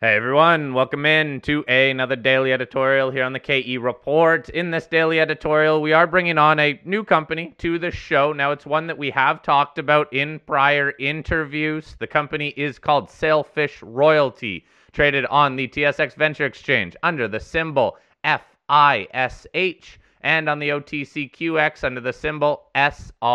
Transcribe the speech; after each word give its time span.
Hey 0.00 0.14
everyone, 0.14 0.74
welcome 0.74 1.04
in 1.06 1.40
to 1.40 1.64
another 1.66 2.14
daily 2.14 2.52
editorial 2.52 3.10
here 3.10 3.24
on 3.24 3.32
the 3.32 3.40
KE 3.40 3.78
Report. 3.78 4.48
In 4.48 4.70
this 4.70 4.86
daily 4.86 5.18
editorial, 5.18 5.82
we 5.82 5.92
are 5.92 6.06
bringing 6.06 6.38
on 6.38 6.60
a 6.60 6.80
new 6.84 7.02
company 7.02 7.52
to 7.58 7.80
the 7.80 7.90
show. 7.90 8.32
Now, 8.32 8.52
it's 8.52 8.64
one 8.64 8.86
that 8.86 8.96
we 8.96 9.10
have 9.10 9.42
talked 9.42 9.76
about 9.76 10.12
in 10.12 10.38
prior 10.46 10.92
interviews. 11.00 11.96
The 11.98 12.06
company 12.06 12.50
is 12.50 12.78
called 12.78 13.10
Sailfish 13.10 13.82
Royalty, 13.82 14.64
traded 14.92 15.26
on 15.26 15.56
the 15.56 15.66
TSX 15.66 16.14
Venture 16.14 16.46
Exchange 16.46 16.94
under 17.02 17.26
the 17.26 17.40
symbol 17.40 17.98
FISH 18.22 19.98
and 20.20 20.48
on 20.48 20.60
the 20.60 20.68
OTCQX 20.68 21.82
under 21.82 22.00
the 22.00 22.12
symbol 22.12 22.66
SROYF. 22.76 23.26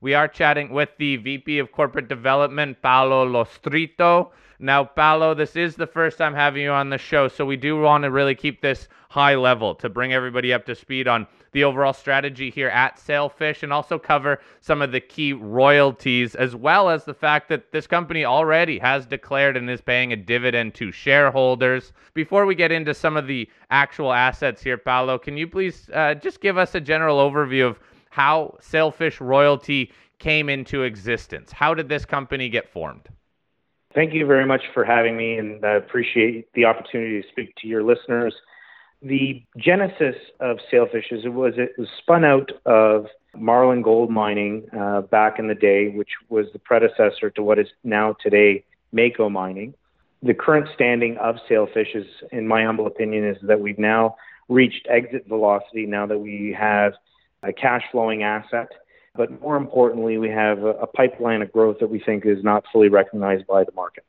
We 0.00 0.14
are 0.14 0.28
chatting 0.28 0.70
with 0.70 0.90
the 0.98 1.16
VP 1.16 1.58
of 1.58 1.72
Corporate 1.72 2.06
Development, 2.06 2.80
Paolo 2.80 3.26
Lostritto. 3.26 4.30
Now, 4.64 4.84
Paolo, 4.84 5.34
this 5.34 5.56
is 5.56 5.74
the 5.74 5.88
first 5.88 6.18
time 6.18 6.34
having 6.34 6.62
you 6.62 6.70
on 6.70 6.88
the 6.88 6.96
show, 6.96 7.26
so 7.26 7.44
we 7.44 7.56
do 7.56 7.80
want 7.80 8.04
to 8.04 8.12
really 8.12 8.36
keep 8.36 8.60
this 8.60 8.86
high 9.10 9.34
level 9.34 9.74
to 9.74 9.88
bring 9.88 10.12
everybody 10.12 10.52
up 10.52 10.64
to 10.66 10.76
speed 10.76 11.08
on 11.08 11.26
the 11.50 11.64
overall 11.64 11.92
strategy 11.92 12.48
here 12.48 12.68
at 12.68 12.96
Sailfish 12.96 13.64
and 13.64 13.72
also 13.72 13.98
cover 13.98 14.40
some 14.60 14.80
of 14.80 14.92
the 14.92 15.00
key 15.00 15.32
royalties, 15.32 16.36
as 16.36 16.54
well 16.54 16.88
as 16.88 17.04
the 17.04 17.12
fact 17.12 17.48
that 17.48 17.72
this 17.72 17.88
company 17.88 18.24
already 18.24 18.78
has 18.78 19.04
declared 19.04 19.56
and 19.56 19.68
is 19.68 19.80
paying 19.80 20.12
a 20.12 20.16
dividend 20.16 20.74
to 20.74 20.92
shareholders. 20.92 21.92
Before 22.14 22.46
we 22.46 22.54
get 22.54 22.70
into 22.70 22.94
some 22.94 23.16
of 23.16 23.26
the 23.26 23.50
actual 23.72 24.12
assets 24.12 24.62
here, 24.62 24.78
Paolo, 24.78 25.18
can 25.18 25.36
you 25.36 25.48
please 25.48 25.90
uh, 25.92 26.14
just 26.14 26.40
give 26.40 26.56
us 26.56 26.76
a 26.76 26.80
general 26.80 27.18
overview 27.18 27.66
of 27.66 27.80
how 28.10 28.56
Sailfish 28.60 29.20
Royalty 29.20 29.90
came 30.20 30.48
into 30.48 30.84
existence? 30.84 31.50
How 31.50 31.74
did 31.74 31.88
this 31.88 32.04
company 32.04 32.48
get 32.48 32.68
formed? 32.68 33.08
Thank 33.94 34.14
you 34.14 34.24
very 34.24 34.46
much 34.46 34.62
for 34.72 34.84
having 34.84 35.16
me, 35.16 35.36
and 35.36 35.64
I 35.64 35.72
appreciate 35.72 36.50
the 36.54 36.64
opportunity 36.64 37.20
to 37.20 37.28
speak 37.28 37.54
to 37.56 37.66
your 37.68 37.82
listeners. 37.82 38.34
The 39.02 39.42
genesis 39.58 40.16
of 40.40 40.58
Sailfish 40.70 41.10
is 41.10 41.24
it 41.24 41.32
was 41.32 41.54
it 41.56 41.72
was 41.76 41.88
spun 41.98 42.24
out 42.24 42.52
of 42.64 43.06
Marlin 43.36 43.82
Gold 43.82 44.10
Mining 44.10 44.64
uh, 44.78 45.02
back 45.02 45.38
in 45.38 45.48
the 45.48 45.54
day, 45.54 45.88
which 45.88 46.10
was 46.30 46.46
the 46.52 46.58
predecessor 46.58 47.28
to 47.30 47.42
what 47.42 47.58
is 47.58 47.66
now 47.84 48.16
today 48.22 48.64
Mako 48.92 49.28
Mining. 49.28 49.74
The 50.22 50.34
current 50.34 50.68
standing 50.72 51.16
of 51.18 51.36
Sailfish 51.48 51.94
is, 51.94 52.06
in 52.30 52.46
my 52.46 52.64
humble 52.64 52.86
opinion, 52.86 53.26
is 53.26 53.36
that 53.42 53.60
we've 53.60 53.78
now 53.78 54.16
reached 54.48 54.86
exit 54.88 55.26
velocity. 55.26 55.84
Now 55.84 56.06
that 56.06 56.18
we 56.18 56.56
have 56.58 56.94
a 57.42 57.52
cash 57.52 57.82
flowing 57.90 58.22
asset 58.22 58.68
but 59.14 59.40
more 59.40 59.56
importantly, 59.56 60.16
we 60.18 60.30
have 60.30 60.62
a, 60.64 60.86
pipeline 60.86 61.42
of 61.42 61.52
growth 61.52 61.78
that 61.80 61.88
we 61.88 62.00
think 62.00 62.24
is 62.24 62.42
not 62.42 62.64
fully 62.72 62.88
recognized 62.88 63.46
by 63.46 63.64
the 63.64 63.72
market. 63.72 64.04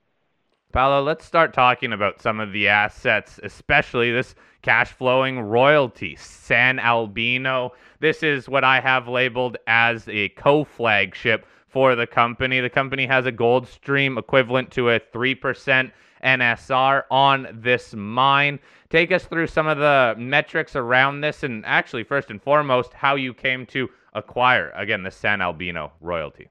Paolo, 0.72 1.04
let's 1.04 1.26
start 1.26 1.54
talking 1.54 1.94
about 1.94 2.22
some 2.22 2.40
of 2.40 2.52
the 2.52 2.68
assets, 2.68 3.40
especially 3.44 4.12
this 4.12 4.34
cash 4.62 4.92
flowing 4.92 5.40
royalty, 5.40 6.16
San 6.16 6.80
Albino. 6.80 7.74
This 8.00 8.24
is 8.24 8.50
what 8.50 8.64
I 8.64 8.80
have 8.80 9.08
labeled 9.08 9.58
as 9.68 10.08
a 10.08 10.30
co 10.30 10.64
flagship 10.64 11.46
for 11.68 11.96
the 11.96 12.08
company. 12.08 12.60
The 12.60 12.70
company 12.70 13.06
has 13.06 13.26
a 13.26 13.32
gold 13.32 13.68
stream 13.68 14.18
equivalent 14.18 14.72
to 14.72 14.90
a 14.90 15.00
3% 15.00 15.92
NSR 16.24 17.04
on 17.12 17.48
this 17.52 17.94
mine. 17.94 18.60
Take 18.90 19.12
us 19.12 19.26
through 19.26 19.48
some 19.48 19.68
of 19.68 19.78
the 19.78 20.16
metrics 20.18 20.76
around 20.76 21.22
this, 21.22 21.44
and 21.44 21.66
actually, 21.66 22.04
first 22.04 22.32
and 22.32 22.42
foremost, 22.42 22.94
how 22.94 23.16
you 23.16 23.34
came 23.34 23.66
to 23.68 23.90
acquire, 24.14 24.72
again, 24.76 25.04
the 25.04 25.12
San 25.12 25.42
Albino 25.42 25.94
royalty? 26.02 26.50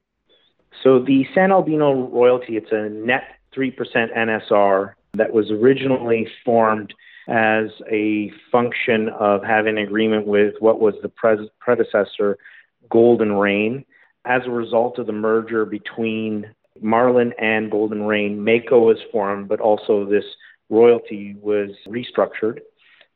So 0.83 0.99
the 0.99 1.27
San 1.35 1.53
Albino 1.53 2.09
royalty, 2.09 2.57
it's 2.57 2.73
a 2.73 2.89
net 2.89 3.25
3% 3.57 3.73
NSR 4.17 4.95
that 5.15 5.33
was 5.33 5.51
originally 5.51 6.27
formed 6.45 6.95
as 7.29 7.71
a 7.91 8.33
function 8.51 9.09
of 9.11 9.45
having 9.45 9.79
an 9.79 9.85
agreement 9.85 10.27
with 10.27 10.55
what 10.59 10.81
was 10.81 10.95
the 11.03 11.09
pre- 11.09 11.51
predecessor, 11.61 12.39
Golden 12.91 13.33
Reign. 13.33 13.85
As 14.25 14.43
a 14.47 14.51
result 14.51 14.99
of 14.99 15.07
the 15.07 15.13
merger 15.13 15.65
between 15.65 16.53
Marlin 16.81 17.33
and 17.39 17.71
Golden 17.71 18.05
Reign, 18.05 18.43
Mako 18.45 18.81
was 18.81 18.99
formed, 19.13 19.49
but 19.49 19.61
also 19.61 20.05
this 20.05 20.25
royalty 20.71 21.37
was 21.41 21.71
restructured. 21.87 22.61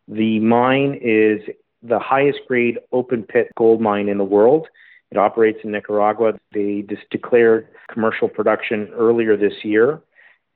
The 0.08 0.38
mine 0.40 0.98
is 1.02 1.40
the 1.88 1.98
highest 1.98 2.40
grade 2.48 2.78
open 2.92 3.22
pit 3.22 3.48
gold 3.56 3.80
mine 3.80 4.08
in 4.08 4.18
the 4.18 4.24
world. 4.24 4.66
It 5.10 5.18
operates 5.18 5.58
in 5.62 5.70
Nicaragua. 5.70 6.32
They 6.52 6.84
just 6.88 7.08
declared 7.10 7.68
commercial 7.92 8.28
production 8.28 8.90
earlier 8.94 9.36
this 9.36 9.64
year. 9.64 10.00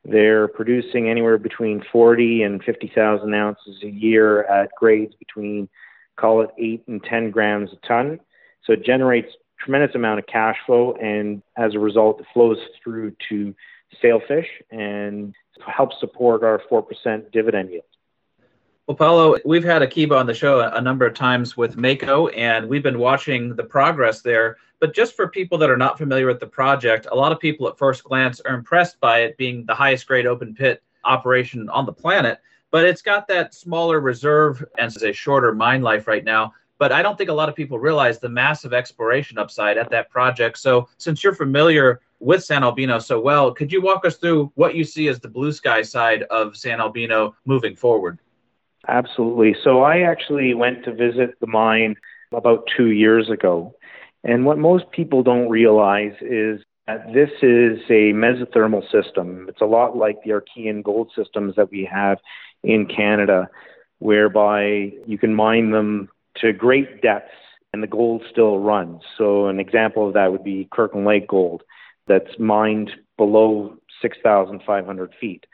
They're 0.05 0.49
producing 0.49 1.09
anywhere 1.09 1.39
between 1.39 1.85
40 1.93 2.43
and 2.43 2.63
50,000 2.65 3.35
ounces 3.35 3.83
a 3.83 3.89
year 3.89 4.45
at 4.45 4.71
grades 4.77 5.15
between, 5.15 5.69
call 6.17 6.43
it 6.43 6.51
8 6.59 6.85
and 6.89 7.03
10 7.05 7.31
grams 7.31 7.71
a 7.73 7.87
ton. 7.87 8.19
So 8.65 8.73
it 8.73 8.85
generates 8.85 9.29
tremendous 9.59 9.95
amount 9.95 10.19
of 10.19 10.27
cash 10.27 10.57
flow, 10.67 10.95
and 11.01 11.43
as 11.57 11.75
a 11.75 11.79
result, 11.79 12.21
it 12.21 12.27
flows 12.33 12.59
through 12.83 13.15
to 13.29 13.55
Sailfish 14.01 14.47
and 14.71 15.35
helps 15.67 15.97
support 16.01 16.43
our 16.43 16.63
4% 16.71 17.31
dividend 17.33 17.71
yield. 17.71 17.85
Well, 18.91 18.97
Paolo, 18.97 19.37
we've 19.45 19.63
had 19.63 19.83
Akiba 19.83 20.17
on 20.17 20.27
the 20.27 20.35
show 20.35 20.63
a 20.63 20.81
number 20.81 21.07
of 21.07 21.15
times 21.15 21.57
with 21.57 21.77
Mako, 21.77 22.27
and 22.31 22.69
we've 22.69 22.83
been 22.83 22.99
watching 22.99 23.55
the 23.55 23.63
progress 23.63 24.21
there. 24.21 24.57
But 24.81 24.95
just 24.95 25.15
for 25.15 25.29
people 25.29 25.59
that 25.59 25.71
are 25.71 25.77
not 25.77 25.97
familiar 25.97 26.27
with 26.27 26.41
the 26.41 26.49
project, 26.49 27.07
a 27.09 27.15
lot 27.15 27.31
of 27.31 27.39
people 27.39 27.69
at 27.69 27.79
first 27.79 28.03
glance 28.03 28.41
are 28.41 28.53
impressed 28.53 28.99
by 28.99 29.21
it 29.21 29.37
being 29.37 29.65
the 29.65 29.77
highest 29.77 30.09
grade 30.09 30.27
open 30.27 30.57
pit 30.57 30.83
operation 31.05 31.69
on 31.69 31.87
the 31.87 31.93
planet. 31.93 32.41
But 32.73 32.85
it's 32.85 33.01
got 33.01 33.29
that 33.29 33.55
smaller 33.55 34.01
reserve 34.01 34.65
and 34.77 34.93
a 35.05 35.13
shorter 35.13 35.55
mine 35.55 35.83
life 35.83 36.09
right 36.09 36.25
now. 36.25 36.53
But 36.79 36.91
I 36.91 37.01
don't 37.01 37.17
think 37.17 37.31
a 37.31 37.33
lot 37.33 37.49
of 37.49 37.55
people 37.55 37.79
realize 37.79 38.19
the 38.19 38.29
massive 38.29 38.75
exploration 38.75 39.39
upside 39.39 39.79
at 39.79 39.91
that 39.91 40.11
project. 40.11 40.59
So, 40.59 40.89
since 40.99 41.23
you're 41.23 41.33
familiar 41.33 42.01
with 42.19 42.43
San 42.43 42.65
Albino 42.65 42.99
so 42.99 43.21
well, 43.21 43.55
could 43.55 43.71
you 43.71 43.83
walk 43.83 44.05
us 44.05 44.17
through 44.17 44.51
what 44.57 44.75
you 44.75 44.83
see 44.83 45.07
as 45.07 45.21
the 45.21 45.29
blue 45.29 45.53
sky 45.53 45.81
side 45.81 46.25
of 46.25 46.57
San 46.57 46.81
Albino 46.81 47.37
moving 47.47 47.77
forward? 47.77 48.19
Absolutely. 48.89 49.55
So 49.63 49.83
I 49.83 50.01
actually 50.01 50.55
went 50.55 50.85
to 50.85 50.95
visit 50.95 51.39
the 51.41 51.47
mine 51.47 51.97
about 52.33 52.69
two 52.77 52.91
years 52.91 53.29
ago. 53.31 53.75
And 54.25 54.45
what 54.45 54.59
most 54.59 54.91
people 54.91 55.23
don't 55.23 55.49
realize 55.49 56.13
is 56.21 56.61
that 56.87 57.13
this 57.13 57.31
is 57.43 57.79
a 57.89 58.13
mesothermal 58.13 58.83
system. 58.91 59.47
It's 59.49 59.61
a 59.61 59.67
lot 59.67 59.97
like 59.97 60.17
the 60.25 60.31
Archean 60.31 60.83
gold 60.83 61.11
systems 61.17 61.55
that 61.57 61.71
we 61.71 61.89
have 61.91 62.19
in 62.63 62.87
Canada, 62.87 63.49
whereby 63.99 64.93
you 65.07 65.19
can 65.19 65.35
mine 65.35 65.71
them 65.71 66.09
to 66.37 66.53
great 66.53 67.03
depths 67.03 67.33
and 67.73 67.83
the 67.83 67.87
gold 67.87 68.23
still 68.31 68.59
runs. 68.59 69.03
So, 69.17 69.47
an 69.47 69.61
example 69.61 70.09
of 70.09 70.15
that 70.15 70.33
would 70.33 70.43
be 70.43 70.69
Kirkland 70.73 71.07
Lake 71.07 71.29
gold 71.29 71.63
that's 72.09 72.39
mined 72.39 72.91
below 73.17 73.77
6,500 74.03 75.15
feet. 75.21 75.47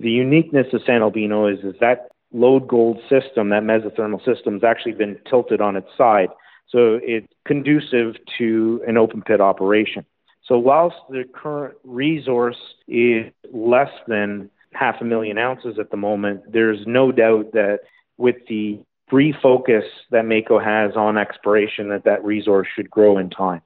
The 0.00 0.10
uniqueness 0.10 0.66
of 0.72 0.82
San 0.84 1.02
Albino 1.02 1.46
is, 1.46 1.60
is 1.60 1.74
that 1.80 2.08
lode 2.32 2.68
gold 2.68 2.98
system, 3.08 3.50
that 3.50 3.62
mesothermal 3.62 4.24
system, 4.24 4.54
has 4.54 4.64
actually 4.64 4.92
been 4.92 5.18
tilted 5.28 5.60
on 5.60 5.76
its 5.76 5.88
side. 5.96 6.28
So 6.68 7.00
it's 7.02 7.26
conducive 7.44 8.16
to 8.38 8.82
an 8.86 8.96
open 8.96 9.22
pit 9.22 9.40
operation. 9.40 10.04
So 10.44 10.58
whilst 10.58 10.96
the 11.08 11.24
current 11.32 11.74
resource 11.84 12.58
is 12.88 13.32
less 13.52 13.90
than 14.06 14.50
half 14.72 14.96
a 15.00 15.04
million 15.04 15.38
ounces 15.38 15.78
at 15.78 15.90
the 15.90 15.96
moment, 15.96 16.52
there's 16.52 16.86
no 16.86 17.12
doubt 17.12 17.52
that 17.52 17.80
with 18.16 18.36
the 18.48 18.80
refocus 19.12 19.84
that 20.10 20.24
Mako 20.24 20.60
has 20.60 20.96
on 20.96 21.18
exploration, 21.18 21.88
that 21.88 22.04
that 22.04 22.24
resource 22.24 22.68
should 22.74 22.90
grow 22.90 23.18
in 23.18 23.30
time. 23.30 23.62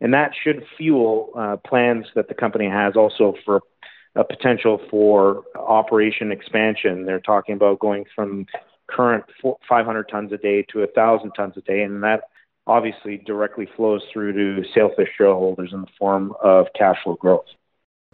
And 0.00 0.14
that 0.14 0.32
should 0.42 0.64
fuel 0.76 1.30
uh, 1.36 1.56
plans 1.58 2.06
that 2.14 2.28
the 2.28 2.34
company 2.34 2.68
has 2.68 2.96
also 2.96 3.34
for 3.44 3.60
a 4.16 4.24
potential 4.24 4.80
for 4.90 5.44
operation 5.56 6.32
expansion. 6.32 7.04
They're 7.06 7.20
talking 7.20 7.54
about 7.54 7.78
going 7.78 8.04
from 8.14 8.46
current 8.88 9.24
500 9.68 10.08
tons 10.08 10.32
a 10.32 10.36
day 10.36 10.62
to 10.72 10.80
1,000 10.80 11.32
tons 11.32 11.54
a 11.56 11.60
day, 11.60 11.82
and 11.82 12.02
that 12.02 12.22
obviously 12.66 13.18
directly 13.18 13.68
flows 13.76 14.02
through 14.12 14.32
to 14.32 14.68
Sailfish 14.74 15.08
shareholders 15.16 15.72
in 15.72 15.82
the 15.82 15.86
form 15.98 16.34
of 16.42 16.66
cash 16.74 16.98
flow 17.02 17.14
growth. 17.14 17.46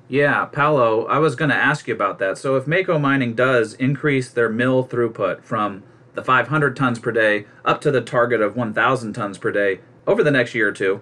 Yeah, 0.09 0.45
Paolo, 0.45 1.07
I 1.07 1.19
was 1.19 1.35
going 1.35 1.51
to 1.51 1.57
ask 1.57 1.89
you 1.89 1.95
about 1.95 2.19
that. 2.21 2.39
So, 2.39 2.57
if 2.57 2.67
Mako 2.67 2.99
Mining 2.99 3.35
does 3.35 3.75
increase 3.75 4.31
their 4.31 4.49
mill 4.49 4.85
throughput 4.85 5.43
from 5.43 5.83
the 6.15 6.23
500 6.23 6.77
tons 6.77 6.99
per 6.99 7.11
day 7.11 7.47
up 7.65 7.81
to 7.81 7.91
the 7.91 8.01
target 8.01 8.41
of 8.41 8.57
1,000 8.57 9.13
tons 9.13 9.39
per 9.39 9.51
day 9.51 9.81
over 10.07 10.23
the 10.23 10.31
next 10.31 10.55
year 10.55 10.69
or 10.69 10.73
two, 10.73 11.01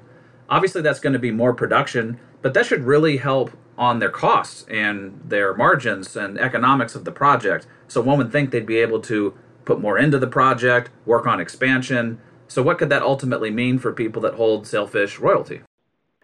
obviously 0.49 0.81
that's 0.81 1.01
going 1.01 1.13
to 1.13 1.19
be 1.19 1.31
more 1.31 1.53
production, 1.53 2.19
but 2.41 2.55
that 2.55 2.65
should 2.65 2.85
really 2.85 3.19
help 3.19 3.51
on 3.77 3.99
their 3.99 4.11
costs 4.11 4.65
and 4.71 5.21
their 5.25 5.55
margins 5.55 6.17
and 6.17 6.39
economics 6.39 6.95
of 6.95 7.05
the 7.05 7.13
project. 7.13 7.67
So 7.89 8.01
one 8.01 8.19
would 8.19 8.33
think 8.33 8.51
they'd 8.51 8.67
be 8.67 8.79
able 8.79 9.01
to 9.03 9.35
put 9.65 9.81
more 9.81 9.99
into 9.99 10.19
the 10.19 10.27
project, 10.27 10.91
work 11.07 11.27
on 11.27 11.41
expansion. 11.41 12.21
So 12.49 12.63
what 12.63 12.79
could 12.79 12.91
that 12.91 13.03
ultimately 13.03 13.51
mean 13.51 13.79
for 13.79 13.93
people 13.93 14.23
that 14.23 14.35
hold 14.35 14.67
Sailfish 14.67 15.19
royalty? 15.19 15.63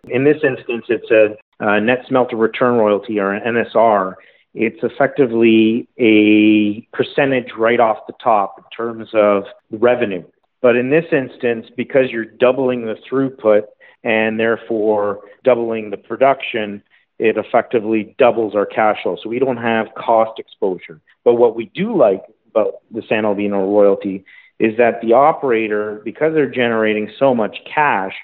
In 0.09 0.25
this 0.25 0.39
instance, 0.43 0.85
it's 0.89 1.11
a, 1.11 1.37
a 1.61 1.81
net 1.81 2.05
smelter 2.09 2.37
return 2.37 2.77
royalty 2.77 3.19
or 3.19 3.33
an 3.33 3.55
NSR, 3.55 4.15
it's 4.55 4.81
effectively 4.83 5.89
a 5.99 6.81
percentage 6.93 7.53
right 7.57 7.79
off 7.79 8.07
the 8.07 8.15
top 8.23 8.59
in 8.59 8.65
terms 8.77 9.09
of 9.15 9.45
revenue. 9.71 10.25
But 10.61 10.77
in 10.77 10.91
this 10.91 11.07
instance, 11.13 11.67
because 11.77 12.11
you're 12.11 12.25
doubling 12.25 12.85
the 12.85 12.97
throughput 13.09 13.63
and 14.03 14.41
therefore 14.41 15.21
doubling 15.45 15.91
the 15.91 15.97
production, 15.97 16.83
it 17.21 17.37
effectively 17.37 18.15
doubles 18.19 18.55
our 18.55 18.65
cash 18.65 19.03
flow. 19.03 19.17
So 19.23 19.29
we 19.29 19.39
don't 19.39 19.59
have 19.59 19.89
cost 19.95 20.39
exposure. 20.39 21.01
But 21.23 21.35
what 21.35 21.55
we 21.55 21.67
do 21.75 21.95
like 21.95 22.23
about 22.51 22.81
the 22.91 23.03
San 23.07 23.27
Albino 23.27 23.71
royalty 23.71 24.25
is 24.59 24.79
that 24.79 25.03
the 25.03 25.13
operator, 25.13 26.01
because 26.03 26.33
they're 26.33 26.51
generating 26.51 27.13
so 27.19 27.35
much 27.35 27.59
cash, 27.73 28.15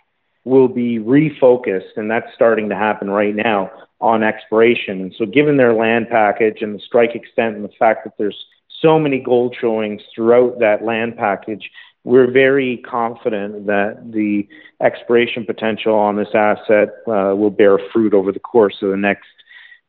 will 0.45 0.69
be 0.69 0.99
refocused, 0.99 1.97
and 1.97 2.11
that's 2.11 2.33
starting 2.35 2.71
to 2.71 2.75
happen 2.75 3.11
right 3.11 3.35
now 3.35 3.71
on 4.01 4.23
exploration. 4.23 5.03
And 5.03 5.15
so, 5.19 5.27
given 5.27 5.59
their 5.59 5.75
land 5.75 6.07
package 6.11 6.63
and 6.63 6.75
the 6.75 6.81
strike 6.81 7.15
extent 7.15 7.57
and 7.57 7.65
the 7.65 7.73
fact 7.79 8.05
that 8.05 8.15
there's 8.17 8.47
so 8.81 8.99
many 8.99 9.19
gold 9.19 9.57
showings 9.61 10.01
throughout 10.15 10.61
that 10.61 10.83
land 10.83 11.17
package, 11.17 11.71
we're 12.07 12.31
very 12.31 12.77
confident 12.89 13.67
that 13.67 14.13
the 14.13 14.47
exploration 14.81 15.45
potential 15.45 15.95
on 15.95 16.15
this 16.15 16.29
asset 16.35 16.91
uh, 17.09 17.35
will 17.35 17.51
bear 17.51 17.81
fruit 17.93 18.15
over 18.15 18.31
the 18.31 18.39
course 18.39 18.77
of 18.81 18.91
the 18.91 18.97
next 18.97 19.27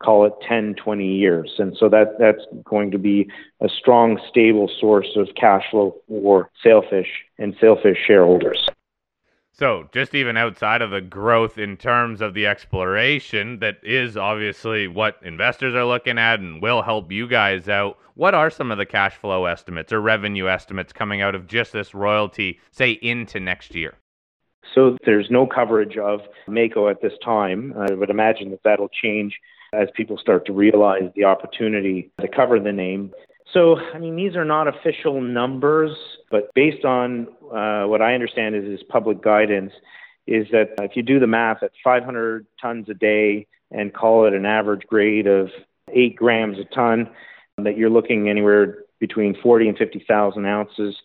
call 0.01 0.25
it 0.25 0.33
10 0.47 0.73
20 0.75 1.05
years. 1.05 1.53
And 1.59 1.77
so 1.79 1.87
that 1.89 2.17
that's 2.17 2.43
going 2.65 2.89
to 2.89 2.97
be 2.97 3.29
a 3.61 3.69
strong 3.69 4.19
stable 4.27 4.67
source 4.79 5.09
of 5.15 5.27
cash 5.35 5.63
flow 5.69 5.95
for 6.07 6.49
sailfish 6.63 7.07
and 7.37 7.55
sailfish 7.61 7.97
shareholders 8.07 8.67
so, 9.59 9.89
just 9.91 10.13
even 10.13 10.37
outside 10.37 10.83
of 10.83 10.91
the 10.91 11.01
growth 11.01 11.57
in 11.57 11.77
terms 11.77 12.21
of 12.21 12.35
the 12.35 12.45
exploration, 12.45 13.57
that 13.59 13.77
is 13.81 14.15
obviously 14.15 14.87
what 14.87 15.17
investors 15.23 15.73
are 15.73 15.85
looking 15.85 16.19
at 16.19 16.39
and 16.39 16.61
will 16.61 16.83
help 16.83 17.11
you 17.11 17.27
guys 17.27 17.67
out. 17.67 17.97
What 18.13 18.35
are 18.35 18.51
some 18.51 18.69
of 18.69 18.77
the 18.77 18.85
cash 18.85 19.15
flow 19.15 19.45
estimates 19.45 19.91
or 19.91 19.99
revenue 19.99 20.47
estimates 20.47 20.93
coming 20.93 21.21
out 21.21 21.33
of 21.33 21.47
just 21.47 21.73
this 21.73 21.95
royalty, 21.95 22.59
say, 22.69 22.91
into 22.91 23.39
next 23.39 23.73
year? 23.73 23.95
So, 24.75 24.95
there's 25.05 25.31
no 25.31 25.47
coverage 25.47 25.97
of 25.97 26.19
Mako 26.47 26.89
at 26.89 27.01
this 27.01 27.13
time. 27.25 27.73
I 27.75 27.93
would 27.93 28.11
imagine 28.11 28.51
that 28.51 28.61
that'll 28.63 28.89
change 28.89 29.39
as 29.73 29.87
people 29.95 30.19
start 30.19 30.45
to 30.45 30.53
realize 30.53 31.09
the 31.15 31.23
opportunity 31.23 32.11
to 32.21 32.27
cover 32.27 32.59
the 32.59 32.71
name. 32.71 33.11
So, 33.53 33.77
I 33.77 33.99
mean, 33.99 34.15
these 34.15 34.35
are 34.35 34.45
not 34.45 34.67
official 34.67 35.21
numbers, 35.21 35.91
but 36.29 36.53
based 36.53 36.83
on 36.83 37.27
uh, 37.53 37.83
what 37.85 38.01
I 38.01 38.13
understand 38.13 38.55
is, 38.55 38.65
is 38.65 38.83
public 38.89 39.21
guidance, 39.21 39.71
is 40.25 40.47
that 40.51 40.71
if 40.79 40.95
you 40.95 41.03
do 41.03 41.19
the 41.19 41.27
math 41.27 41.63
at 41.63 41.71
500 41.83 42.45
tons 42.61 42.89
a 42.89 42.93
day 42.93 43.47
and 43.71 43.93
call 43.93 44.25
it 44.25 44.33
an 44.33 44.45
average 44.45 44.83
grade 44.87 45.27
of 45.27 45.49
eight 45.93 46.15
grams 46.17 46.57
a 46.59 46.65
ton, 46.75 47.09
that 47.57 47.77
you're 47.77 47.89
looking 47.89 48.29
anywhere 48.29 48.79
between 48.99 49.35
40 49.41 49.69
and 49.69 49.77
50,000 49.77 50.45
ounces 50.45 50.95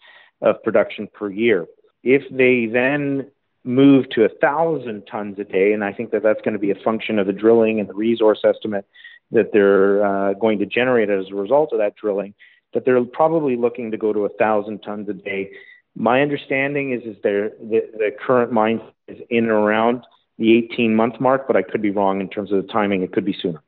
of 0.40 0.62
production 0.62 1.08
per 1.12 1.30
year. 1.30 1.66
If 2.02 2.22
they 2.30 2.66
then 2.66 3.30
move 3.64 4.10
to 4.10 4.28
thousand 4.40 5.04
tons 5.06 5.38
a 5.38 5.44
day, 5.44 5.72
and 5.72 5.84
I 5.84 5.92
think 5.92 6.10
that 6.10 6.22
that's 6.22 6.40
going 6.40 6.54
to 6.54 6.58
be 6.58 6.72
a 6.72 6.84
function 6.84 7.18
of 7.18 7.26
the 7.26 7.32
drilling 7.32 7.78
and 7.78 7.88
the 7.88 7.94
resource 7.94 8.40
estimate 8.44 8.86
that 9.32 9.52
they're 9.52 10.04
uh, 10.04 10.34
going 10.34 10.58
to 10.60 10.66
generate 10.66 11.10
as 11.10 11.26
a 11.30 11.34
result 11.34 11.72
of 11.72 11.78
that 11.78 11.96
drilling, 11.96 12.34
that 12.74 12.84
they're 12.84 13.02
probably 13.04 13.56
looking 13.56 13.90
to 13.90 13.96
go 13.96 14.12
to 14.12 14.26
a 14.26 14.28
thousand 14.28 14.80
tons 14.80 15.08
a 15.08 15.14
day. 15.14 15.50
My 15.96 16.22
understanding 16.22 16.92
is 16.92 17.02
is 17.04 17.16
there 17.22 17.50
the, 17.60 17.90
the 17.92 18.10
current 18.18 18.52
mine 18.52 18.80
is 19.08 19.18
in 19.30 19.44
and 19.44 19.50
around 19.50 20.04
the 20.38 20.56
18 20.56 20.94
month 20.94 21.20
mark, 21.20 21.46
but 21.46 21.56
I 21.56 21.62
could 21.62 21.82
be 21.82 21.90
wrong 21.90 22.20
in 22.20 22.28
terms 22.28 22.52
of 22.52 22.64
the 22.64 22.72
timing. 22.72 23.02
It 23.02 23.12
could 23.12 23.24
be 23.24 23.36
sooner. 23.40 23.62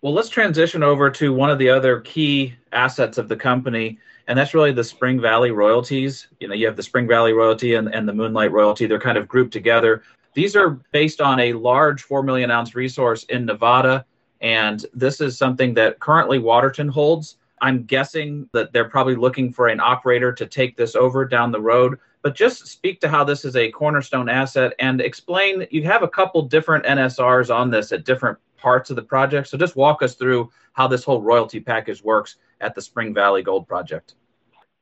Well, 0.00 0.12
let's 0.12 0.28
transition 0.28 0.82
over 0.82 1.10
to 1.10 1.32
one 1.32 1.50
of 1.50 1.58
the 1.58 1.68
other 1.68 2.00
key 2.00 2.54
assets 2.72 3.18
of 3.18 3.28
the 3.28 3.36
company, 3.36 3.98
and 4.26 4.36
that's 4.36 4.52
really 4.52 4.72
the 4.72 4.82
Spring 4.82 5.20
Valley 5.20 5.52
royalties. 5.52 6.26
You 6.40 6.48
know, 6.48 6.54
you 6.54 6.66
have 6.66 6.76
the 6.76 6.82
Spring 6.82 7.06
Valley 7.06 7.32
royalty 7.32 7.74
and, 7.74 7.86
and 7.94 8.08
the 8.08 8.12
Moonlight 8.12 8.50
royalty. 8.50 8.86
They're 8.86 8.98
kind 8.98 9.18
of 9.18 9.28
grouped 9.28 9.52
together. 9.52 10.02
These 10.34 10.56
are 10.56 10.70
based 10.90 11.20
on 11.20 11.38
a 11.38 11.52
large 11.52 12.02
4 12.02 12.22
million 12.22 12.50
ounce 12.50 12.74
resource 12.74 13.24
in 13.24 13.44
Nevada 13.44 14.04
and 14.42 14.84
this 14.92 15.20
is 15.20 15.38
something 15.38 15.72
that 15.74 16.00
currently 16.00 16.38
Waterton 16.38 16.88
holds. 16.88 17.36
I'm 17.60 17.84
guessing 17.84 18.48
that 18.52 18.72
they're 18.72 18.88
probably 18.88 19.14
looking 19.14 19.52
for 19.52 19.68
an 19.68 19.78
operator 19.78 20.32
to 20.32 20.46
take 20.46 20.76
this 20.76 20.96
over 20.96 21.24
down 21.24 21.52
the 21.52 21.60
road. 21.60 21.98
But 22.22 22.34
just 22.34 22.66
speak 22.66 23.00
to 23.00 23.08
how 23.08 23.24
this 23.24 23.44
is 23.44 23.56
a 23.56 23.70
cornerstone 23.70 24.28
asset 24.28 24.74
and 24.78 25.00
explain 25.00 25.66
you 25.70 25.84
have 25.84 26.02
a 26.02 26.08
couple 26.08 26.42
different 26.42 26.84
NSRs 26.84 27.54
on 27.54 27.70
this 27.70 27.92
at 27.92 28.04
different 28.04 28.38
parts 28.56 28.90
of 28.90 28.96
the 28.96 29.02
project. 29.02 29.48
So 29.48 29.58
just 29.58 29.76
walk 29.76 30.02
us 30.02 30.14
through 30.14 30.50
how 30.72 30.86
this 30.86 31.04
whole 31.04 31.20
royalty 31.20 31.60
package 31.60 32.02
works 32.02 32.36
at 32.60 32.74
the 32.74 32.82
Spring 32.82 33.12
Valley 33.14 33.42
Gold 33.42 33.66
Project. 33.66 34.14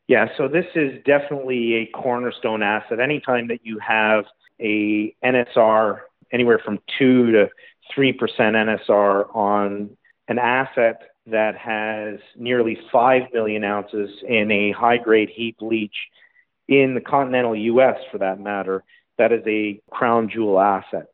Yeah, 0.06 0.28
so 0.36 0.48
this 0.48 0.66
is 0.74 1.02
definitely 1.04 1.74
a 1.74 1.86
cornerstone 1.86 2.62
asset. 2.62 3.00
Anytime 3.00 3.46
that 3.48 3.60
you 3.64 3.78
have 3.78 4.24
a 4.58 5.14
NSR 5.24 6.00
anywhere 6.32 6.60
from 6.64 6.78
two 6.98 7.32
to 7.32 7.50
3% 7.96 8.16
NSR 8.19 9.34
on 9.34 9.96
an 10.28 10.38
asset 10.38 11.02
that 11.26 11.56
has 11.56 12.19
nearly 12.37 12.78
5 12.90 13.22
million 13.32 13.64
ounces 13.64 14.10
in 14.26 14.50
a 14.50 14.72
high 14.72 14.96
grade 14.96 15.31
heap 15.31 15.56
leach 15.60 15.96
in 16.69 16.94
the 16.94 17.00
continental 17.00 17.56
US 17.56 17.98
for 18.10 18.19
that 18.19 18.40
matter, 18.40 18.84
that 19.19 19.32
is 19.32 19.42
a 19.46 19.81
crown 19.90 20.31
jewel 20.32 20.60
asset. 20.60 21.06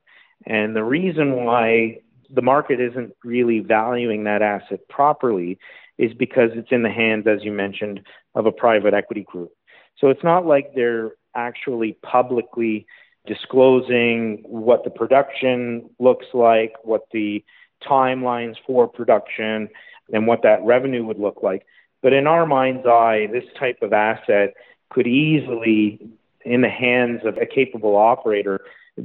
And 0.47 0.77
the 0.77 0.85
reason 0.85 1.45
why 1.45 2.01
the 2.31 2.43
market 2.43 2.81
isn't 2.81 3.15
really 3.25 3.61
valuing 3.61 4.25
that 4.25 4.43
asset 4.43 4.81
properly 4.89 5.59
is 5.99 6.13
because 6.13 6.51
it's 6.55 6.71
in 6.71 6.83
the 6.83 6.91
hands, 6.91 7.27
as 7.27 7.43
you 7.43 7.53
mentioned, 7.53 8.01
of 8.35 8.47
a 8.47 8.53
private 8.53 8.95
equity 8.95 9.23
group. 9.23 9.51
So 9.99 10.11
it's 10.11 10.23
not 10.23 10.45
like 10.45 10.75
they're 10.75 11.13
actually 11.35 11.97
publicly 12.03 12.87
disclosing 13.27 14.43
what 14.47 14.85
the 14.85 14.91
production 14.91 15.91
looks 15.99 16.27
like, 16.33 16.75
what 16.83 17.07
the 17.13 17.45
timelines 17.87 18.57
for 18.67 18.89
production, 18.89 19.69
and 20.13 20.27
what 20.27 20.43
that 20.43 20.65
revenue 20.65 21.05
would 21.05 21.19
look 21.19 21.43
like. 21.43 21.67
But 22.03 22.13
in 22.13 22.27
our 22.27 22.47
mind's 22.47 22.87
eye, 22.87 23.29
this 23.33 23.45
type 23.59 23.79
of 23.83 23.93
asset 23.93 24.55
could 24.91 25.07
easily, 25.07 26.01
in 26.45 26.61
the 26.61 26.69
hands 26.69 27.23
of 27.25 27.37
a 27.39 27.47
capable 27.47 27.97
operator, 27.97 28.61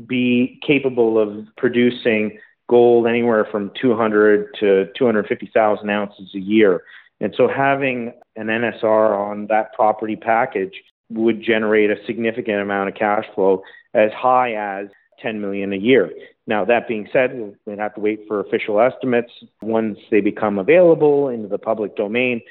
be 0.06 0.60
capable 0.66 1.20
of 1.20 1.48
producing 1.58 2.40
gold 2.70 3.08
anywhere 3.08 3.46
from 3.52 3.72
200 3.82 4.56
to 4.60 4.88
250,000 4.96 5.90
ounces 5.90 6.30
a 6.34 6.40
year. 6.40 6.84
And 7.20 7.34
so 7.36 7.48
having 7.48 8.14
an 8.36 8.48
NSR 8.48 9.18
on 9.18 9.48
that 9.48 9.74
property 9.74 10.16
package 10.16 10.82
would 11.10 11.44
generate 11.44 11.92
a 11.92 11.98
significant 12.06 12.62
amount 12.62 12.90
of 12.90 12.96
cash 12.96 13.26
flow 13.36 13.64
as 13.94 14.12
high 14.14 14.54
as 14.54 14.88
10 15.22 15.42
million 15.42 15.74
a 15.74 15.78
year. 15.78 16.12
Now, 16.48 16.66
that 16.66 16.88
being 16.88 17.08
said, 17.14 17.56
we'd 17.66 17.80
have 17.80 17.96
to 17.96 18.02
wait 18.02 18.22
for 18.28 18.40
official 18.40 18.82
estimates 18.82 19.32
once 19.62 20.00
they 20.10 20.22
become 20.22 20.58
available 20.58 21.30
into 21.30 21.48
the 21.48 21.60
public 21.60 21.96
domain. 21.96 22.42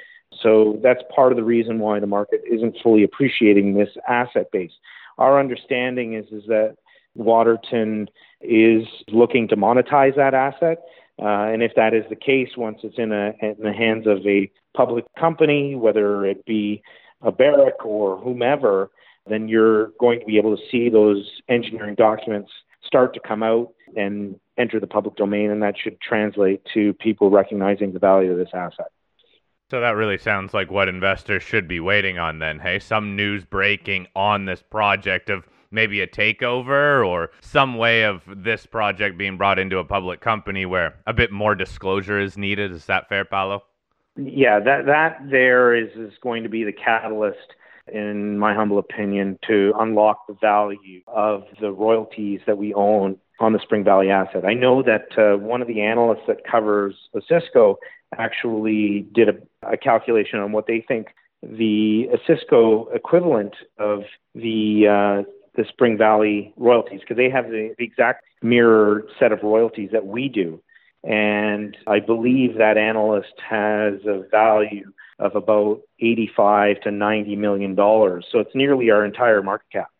So 0.42 0.78
that's 0.82 1.02
part 1.14 1.32
of 1.32 1.36
the 1.36 1.44
reason 1.44 1.80
why 1.80 1.98
the 2.00 2.06
market 2.06 2.42
isn't 2.48 2.76
fully 2.82 3.02
appreciating 3.02 3.74
this 3.74 3.90
asset 4.08 4.50
base. 4.52 4.70
Our 5.18 5.40
understanding 5.40 6.14
is, 6.14 6.26
is 6.30 6.44
that 6.46 6.76
Waterton 7.14 8.08
is 8.40 8.86
looking 9.08 9.48
to 9.48 9.56
monetize 9.56 10.16
that 10.16 10.34
asset. 10.34 10.78
Uh, 11.20 11.50
and 11.52 11.62
if 11.62 11.72
that 11.74 11.92
is 11.92 12.04
the 12.08 12.16
case, 12.16 12.50
once 12.56 12.78
it's 12.82 12.96
in, 12.96 13.12
a, 13.12 13.32
in 13.42 13.56
the 13.62 13.72
hands 13.72 14.06
of 14.06 14.24
a 14.26 14.50
public 14.74 15.04
company, 15.18 15.74
whether 15.74 16.24
it 16.24 16.46
be 16.46 16.82
a 17.20 17.30
Barrick 17.30 17.84
or 17.84 18.16
whomever, 18.16 18.90
then 19.30 19.48
you're 19.48 19.88
going 19.98 20.20
to 20.20 20.26
be 20.26 20.38
able 20.38 20.56
to 20.56 20.62
see 20.70 20.88
those 20.88 21.28
engineering 21.48 21.94
documents 21.94 22.50
start 22.84 23.14
to 23.14 23.20
come 23.20 23.42
out 23.42 23.72
and 23.96 24.38
enter 24.58 24.80
the 24.80 24.86
public 24.86 25.16
domain, 25.16 25.50
and 25.50 25.62
that 25.62 25.74
should 25.78 26.00
translate 26.00 26.62
to 26.74 26.92
people 26.94 27.30
recognizing 27.30 27.92
the 27.92 27.98
value 27.98 28.32
of 28.32 28.38
this 28.38 28.50
asset. 28.52 28.88
So 29.70 29.80
that 29.80 29.90
really 29.90 30.18
sounds 30.18 30.52
like 30.52 30.70
what 30.70 30.88
investors 30.88 31.42
should 31.42 31.68
be 31.68 31.78
waiting 31.78 32.18
on 32.18 32.40
then. 32.40 32.58
Hey, 32.58 32.80
some 32.80 33.14
news 33.14 33.44
breaking 33.44 34.08
on 34.16 34.44
this 34.44 34.62
project 34.62 35.30
of 35.30 35.48
maybe 35.70 36.00
a 36.00 36.06
takeover 36.06 37.06
or 37.06 37.30
some 37.40 37.76
way 37.76 38.02
of 38.02 38.22
this 38.26 38.66
project 38.66 39.16
being 39.16 39.36
brought 39.36 39.60
into 39.60 39.78
a 39.78 39.84
public 39.84 40.20
company 40.20 40.66
where 40.66 40.96
a 41.06 41.12
bit 41.12 41.30
more 41.30 41.54
disclosure 41.54 42.18
is 42.18 42.36
needed. 42.36 42.72
Is 42.72 42.86
that 42.86 43.08
fair, 43.08 43.24
Paolo? 43.24 43.62
Yeah, 44.16 44.58
that 44.58 44.86
that 44.86 45.20
there 45.30 45.74
is 45.74 45.90
is 45.94 46.18
going 46.20 46.42
to 46.42 46.48
be 46.48 46.64
the 46.64 46.72
catalyst 46.72 47.54
in 47.92 48.38
my 48.38 48.54
humble 48.54 48.78
opinion, 48.78 49.38
to 49.46 49.72
unlock 49.78 50.26
the 50.26 50.34
value 50.40 51.02
of 51.06 51.44
the 51.60 51.70
royalties 51.70 52.40
that 52.46 52.58
we 52.58 52.72
own 52.74 53.16
on 53.38 53.52
the 53.52 53.58
Spring 53.58 53.84
Valley 53.84 54.10
asset. 54.10 54.44
I 54.44 54.54
know 54.54 54.82
that 54.82 55.08
uh, 55.16 55.38
one 55.38 55.62
of 55.62 55.68
the 55.68 55.80
analysts 55.80 56.26
that 56.28 56.44
covers 56.44 56.94
Osisko 57.14 57.76
actually 58.18 59.06
did 59.14 59.28
a, 59.28 59.72
a 59.74 59.76
calculation 59.76 60.40
on 60.40 60.52
what 60.52 60.66
they 60.66 60.84
think 60.86 61.08
the 61.42 62.08
Osisko 62.14 62.94
equivalent 62.94 63.54
of 63.78 64.02
the 64.34 64.86
uh, 64.86 65.30
the 65.56 65.64
Spring 65.68 65.98
Valley 65.98 66.52
royalties, 66.56 67.00
because 67.00 67.16
they 67.16 67.30
have 67.30 67.46
the, 67.46 67.74
the 67.78 67.84
exact 67.84 68.24
mirror 68.42 69.04
set 69.18 69.32
of 69.32 69.42
royalties 69.42 69.90
that 69.92 70.06
we 70.06 70.28
do. 70.28 70.60
And 71.02 71.76
I 71.86 71.98
believe 72.00 72.58
that 72.58 72.76
analyst 72.76 73.34
has 73.48 73.94
a 74.06 74.22
value 74.30 74.92
of 75.20 75.36
about 75.36 75.82
85 76.00 76.80
to 76.80 76.90
90 76.90 77.36
million 77.36 77.74
dollars. 77.74 78.26
So 78.32 78.40
it's 78.40 78.54
nearly 78.54 78.90
our 78.90 79.04
entire 79.04 79.42
market 79.42 79.66
cap. 79.70 79.90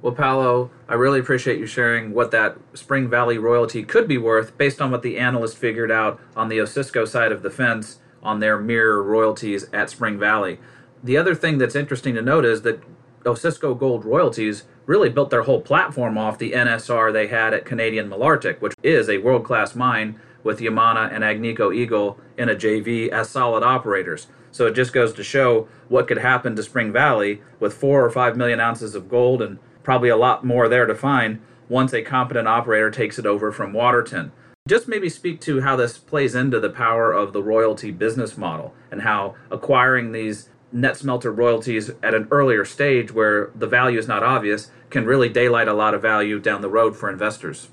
Well, 0.00 0.14
Paolo, 0.14 0.70
I 0.88 0.94
really 0.94 1.20
appreciate 1.20 1.58
you 1.58 1.66
sharing 1.66 2.12
what 2.12 2.30
that 2.30 2.56
Spring 2.74 3.08
Valley 3.08 3.38
royalty 3.38 3.84
could 3.84 4.08
be 4.08 4.18
worth 4.18 4.56
based 4.56 4.80
on 4.80 4.90
what 4.90 5.02
the 5.02 5.18
analyst 5.18 5.58
figured 5.58 5.90
out 5.90 6.18
on 6.34 6.48
the 6.48 6.58
Osisko 6.58 7.06
side 7.06 7.30
of 7.30 7.42
the 7.42 7.50
fence 7.50 7.98
on 8.22 8.40
their 8.40 8.58
mirror 8.58 9.02
royalties 9.02 9.66
at 9.72 9.90
Spring 9.90 10.18
Valley. 10.18 10.58
The 11.04 11.16
other 11.16 11.34
thing 11.34 11.58
that's 11.58 11.76
interesting 11.76 12.14
to 12.14 12.22
note 12.22 12.44
is 12.44 12.62
that 12.62 12.82
Osisko 13.24 13.78
Gold 13.78 14.04
Royalties 14.04 14.64
really 14.86 15.08
built 15.08 15.30
their 15.30 15.42
whole 15.42 15.60
platform 15.60 16.18
off 16.18 16.38
the 16.38 16.52
NSR 16.52 17.12
they 17.12 17.28
had 17.28 17.54
at 17.54 17.64
Canadian 17.64 18.08
Malartic, 18.08 18.60
which 18.60 18.74
is 18.82 19.08
a 19.08 19.18
world 19.18 19.44
class 19.44 19.74
mine 19.74 20.20
with 20.42 20.60
Yamana 20.60 21.12
and 21.12 21.24
Agnico 21.24 21.74
Eagle 21.74 22.18
in 22.36 22.48
a 22.48 22.54
JV 22.54 23.08
as 23.08 23.28
solid 23.28 23.62
operators. 23.62 24.26
So 24.50 24.66
it 24.66 24.74
just 24.74 24.92
goes 24.92 25.14
to 25.14 25.24
show 25.24 25.68
what 25.88 26.06
could 26.06 26.18
happen 26.18 26.54
to 26.56 26.62
Spring 26.62 26.92
Valley 26.92 27.42
with 27.58 27.74
four 27.74 28.04
or 28.04 28.10
five 28.10 28.36
million 28.36 28.60
ounces 28.60 28.94
of 28.94 29.08
gold 29.08 29.40
and 29.40 29.58
probably 29.82 30.10
a 30.10 30.16
lot 30.16 30.44
more 30.44 30.68
there 30.68 30.86
to 30.86 30.94
find 30.94 31.40
once 31.68 31.92
a 31.92 32.02
competent 32.02 32.46
operator 32.46 32.90
takes 32.90 33.18
it 33.18 33.26
over 33.26 33.50
from 33.50 33.72
Waterton. 33.72 34.32
Just 34.68 34.86
maybe 34.86 35.08
speak 35.08 35.40
to 35.40 35.62
how 35.62 35.74
this 35.74 35.98
plays 35.98 36.34
into 36.34 36.60
the 36.60 36.70
power 36.70 37.12
of 37.12 37.32
the 37.32 37.42
royalty 37.42 37.90
business 37.90 38.36
model 38.36 38.74
and 38.90 39.02
how 39.02 39.34
acquiring 39.50 40.12
these 40.12 40.50
net 40.70 40.96
smelter 40.96 41.32
royalties 41.32 41.90
at 42.02 42.14
an 42.14 42.28
earlier 42.30 42.64
stage 42.64 43.12
where 43.12 43.50
the 43.54 43.66
value 43.66 43.98
is 43.98 44.06
not 44.06 44.22
obvious 44.22 44.70
can 44.90 45.04
really 45.04 45.28
daylight 45.28 45.68
a 45.68 45.74
lot 45.74 45.94
of 45.94 46.02
value 46.02 46.38
down 46.38 46.60
the 46.62 46.70
road 46.70 46.96
for 46.96 47.10
investors. 47.10 47.68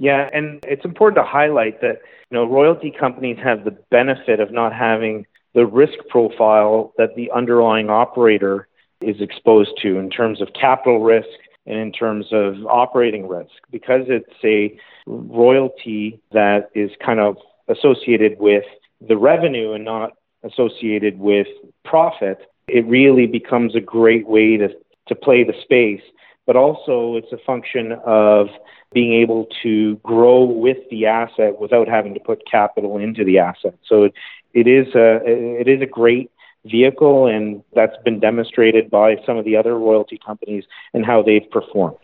Yeah, 0.00 0.28
and 0.32 0.64
it's 0.66 0.84
important 0.84 1.24
to 1.24 1.28
highlight 1.28 1.80
that 1.80 2.00
you 2.30 2.36
know 2.36 2.44
royalty 2.44 2.92
companies 2.96 3.38
have 3.42 3.64
the 3.64 3.76
benefit 3.90 4.38
of 4.38 4.52
not 4.52 4.72
having 4.72 5.26
the 5.54 5.66
risk 5.66 5.98
profile 6.08 6.92
that 6.98 7.16
the 7.16 7.30
underlying 7.34 7.90
operator 7.90 8.68
is 9.00 9.20
exposed 9.20 9.72
to 9.82 9.98
in 9.98 10.08
terms 10.10 10.40
of 10.40 10.48
capital 10.58 11.02
risk 11.02 11.28
and 11.66 11.78
in 11.78 11.92
terms 11.92 12.26
of 12.32 12.54
operating 12.66 13.26
risk. 13.26 13.50
Because 13.70 14.02
it's 14.08 14.32
a 14.44 14.78
royalty 15.06 16.20
that 16.32 16.70
is 16.74 16.90
kind 17.04 17.18
of 17.18 17.36
associated 17.68 18.38
with 18.38 18.64
the 19.00 19.16
revenue 19.16 19.72
and 19.72 19.84
not 19.84 20.12
associated 20.44 21.18
with 21.18 21.48
profit 21.84 22.38
it 22.68 22.86
really 22.86 23.26
becomes 23.26 23.74
a 23.74 23.80
great 23.80 24.28
way 24.28 24.56
to 24.56 24.68
to 25.08 25.14
play 25.14 25.42
the 25.42 25.54
space 25.62 26.02
but 26.48 26.56
also 26.56 27.14
it's 27.14 27.32
a 27.32 27.38
function 27.46 27.92
of 28.04 28.48
being 28.92 29.12
able 29.12 29.46
to 29.62 29.96
grow 29.96 30.42
with 30.42 30.78
the 30.90 31.06
asset 31.06 31.60
without 31.60 31.86
having 31.86 32.14
to 32.14 32.20
put 32.20 32.42
capital 32.50 32.98
into 32.98 33.24
the 33.24 33.38
asset 33.38 33.78
so 33.86 34.02
it, 34.02 34.14
it 34.54 34.66
is 34.66 34.92
a 34.96 35.20
it 35.24 35.68
is 35.68 35.80
a 35.80 35.86
great 35.86 36.32
vehicle, 36.64 37.26
and 37.26 37.62
that's 37.74 37.96
been 38.04 38.20
demonstrated 38.20 38.90
by 38.90 39.16
some 39.26 39.36
of 39.36 39.44
the 39.44 39.56
other 39.56 39.78
royalty 39.78 40.18
companies 40.24 40.64
and 40.94 41.04
how 41.04 41.22
they've 41.22 41.48
performed. 41.50 41.96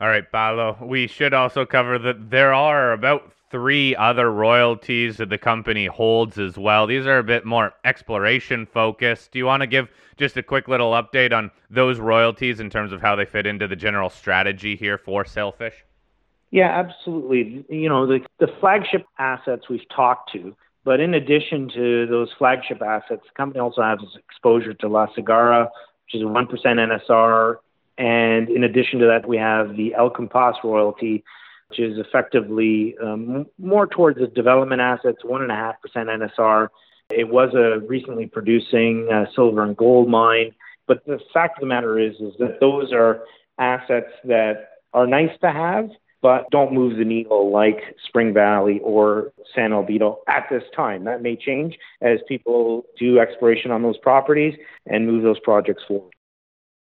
All 0.00 0.08
right, 0.08 0.30
Paolo. 0.30 0.76
We 0.82 1.06
should 1.06 1.32
also 1.32 1.64
cover 1.64 1.98
that 1.98 2.30
there 2.30 2.52
are 2.52 2.92
about 2.92 3.32
three 3.54 3.94
other 3.94 4.32
royalties 4.32 5.18
that 5.18 5.28
the 5.28 5.38
company 5.38 5.86
holds 5.86 6.38
as 6.38 6.58
well. 6.58 6.86
These 6.86 7.06
are 7.06 7.18
a 7.18 7.22
bit 7.22 7.44
more 7.44 7.72
exploration 7.84 8.66
focused. 8.66 9.30
Do 9.30 9.38
you 9.38 9.46
want 9.46 9.60
to 9.60 9.66
give 9.66 9.88
just 10.16 10.36
a 10.36 10.42
quick 10.42 10.66
little 10.66 10.92
update 10.92 11.32
on 11.32 11.50
those 11.70 12.00
royalties 12.00 12.58
in 12.58 12.70
terms 12.70 12.92
of 12.92 13.00
how 13.00 13.14
they 13.14 13.24
fit 13.24 13.46
into 13.46 13.68
the 13.68 13.76
general 13.76 14.10
strategy 14.10 14.74
here 14.74 14.98
for 14.98 15.24
Sailfish? 15.24 15.84
Yeah, 16.50 16.68
absolutely. 16.68 17.64
You 17.68 17.88
know, 17.88 18.06
the, 18.06 18.20
the 18.38 18.48
flagship 18.60 19.06
assets 19.18 19.68
we've 19.68 19.88
talked 19.94 20.32
to 20.32 20.56
but 20.84 21.00
in 21.00 21.14
addition 21.14 21.70
to 21.74 22.06
those 22.06 22.28
flagship 22.38 22.82
assets, 22.82 23.22
the 23.24 23.34
company 23.34 23.60
also 23.60 23.82
has 23.82 23.98
exposure 24.28 24.74
to 24.74 24.88
La 24.88 25.06
Cigarra, 25.14 25.70
which 26.04 26.14
is 26.14 26.22
a 26.22 26.26
1% 26.26 26.48
NSR. 26.48 27.56
And 27.96 28.50
in 28.50 28.64
addition 28.64 28.98
to 29.00 29.06
that, 29.06 29.26
we 29.26 29.38
have 29.38 29.76
the 29.76 29.94
El 29.94 30.10
Compás 30.10 30.62
royalty, 30.62 31.24
which 31.74 31.90
is 31.90 31.98
effectively 31.98 32.96
um, 33.02 33.46
more 33.58 33.86
towards 33.86 34.18
the 34.18 34.26
development 34.26 34.80
assets, 34.80 35.18
1.5% 35.24 35.74
NSR. 35.94 36.68
It 37.10 37.28
was 37.28 37.54
a 37.54 37.84
recently 37.86 38.26
producing 38.26 39.08
uh, 39.12 39.26
silver 39.34 39.62
and 39.62 39.76
gold 39.76 40.08
mine. 40.08 40.54
But 40.86 41.04
the 41.06 41.18
fact 41.32 41.58
of 41.58 41.60
the 41.62 41.66
matter 41.66 41.98
is, 41.98 42.14
is 42.20 42.34
that 42.38 42.60
those 42.60 42.92
are 42.92 43.24
assets 43.58 44.12
that 44.24 44.68
are 44.92 45.06
nice 45.06 45.30
to 45.40 45.50
have, 45.50 45.88
but 46.22 46.50
don't 46.50 46.72
move 46.72 46.98
the 46.98 47.04
needle 47.04 47.50
like 47.50 47.96
Spring 48.06 48.32
Valley 48.32 48.80
or 48.82 49.32
San 49.54 49.72
Albino 49.72 50.20
at 50.28 50.46
this 50.50 50.62
time. 50.76 51.04
That 51.04 51.22
may 51.22 51.36
change 51.36 51.76
as 52.02 52.18
people 52.28 52.84
do 52.98 53.18
exploration 53.18 53.70
on 53.70 53.82
those 53.82 53.98
properties 53.98 54.54
and 54.86 55.06
move 55.06 55.22
those 55.22 55.40
projects 55.40 55.82
forward. 55.88 56.13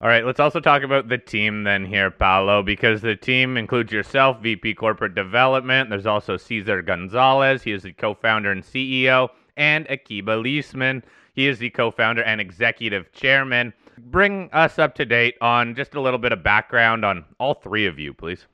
All 0.04 0.10
right, 0.10 0.26
let's 0.26 0.42
also 0.42 0.60
talk 0.60 0.84
about 0.84 1.08
the 1.08 1.18
team 1.18 1.64
then 1.64 1.86
here, 1.86 2.12
Paolo, 2.12 2.62
because 2.62 3.02
the 3.02 3.16
team 3.16 3.56
includes 3.56 3.90
yourself, 3.94 4.42
VP 4.42 4.74
Corporate 4.74 5.16
Development. 5.16 5.90
There's 5.90 6.06
also 6.06 6.36
Cesar 6.36 6.82
Gonzalez. 6.82 7.64
He 7.64 7.72
is 7.72 7.84
the 7.84 7.94
co 7.94 8.14
founder 8.14 8.52
and 8.52 8.62
CEO, 8.62 9.30
and 9.56 9.90
Akiba 9.90 10.36
Leisman. 10.36 11.04
He 11.32 11.48
is 11.48 11.58
the 11.58 11.70
co 11.70 11.90
founder 11.90 12.22
and 12.22 12.42
executive 12.42 13.14
chairman. 13.14 13.72
Bring 13.98 14.50
us 14.52 14.78
up 14.78 14.94
to 14.96 15.06
date 15.06 15.36
on 15.40 15.74
just 15.74 15.96
a 15.96 16.02
little 16.02 16.20
bit 16.20 16.34
of 16.34 16.44
background 16.44 17.06
on 17.06 17.24
all 17.40 17.54
three 17.54 17.86
of 17.86 17.98
you, 17.98 18.14
please. 18.14 18.46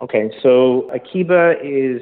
Okay, 0.00 0.30
so 0.42 0.90
Akiba 0.94 1.56
is 1.62 2.00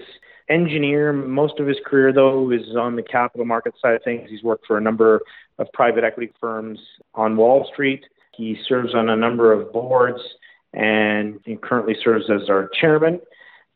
engineer. 0.48 1.12
Most 1.12 1.58
of 1.58 1.66
his 1.66 1.78
career, 1.84 2.12
though, 2.12 2.52
is 2.52 2.76
on 2.78 2.94
the 2.94 3.02
capital 3.02 3.44
market 3.44 3.74
side 3.82 3.96
of 3.96 4.04
things. 4.04 4.30
He's 4.30 4.44
worked 4.44 4.68
for 4.68 4.78
a 4.78 4.80
number 4.80 5.20
of 5.58 5.66
private 5.72 6.04
equity 6.04 6.32
firms 6.40 6.78
on 7.16 7.36
Wall 7.36 7.68
Street. 7.72 8.04
He 8.36 8.58
serves 8.68 8.94
on 8.94 9.08
a 9.08 9.16
number 9.16 9.52
of 9.52 9.72
boards 9.72 10.20
and 10.72 11.40
he 11.44 11.56
currently 11.56 11.96
serves 12.02 12.26
as 12.30 12.48
our 12.48 12.68
chairman. 12.80 13.20